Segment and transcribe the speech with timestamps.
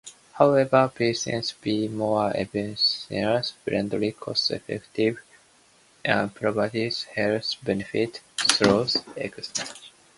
[0.33, 5.19] However, bicycles are more environmentally friendly, cost-effective,
[6.03, 9.91] and provide health benefits through exercise.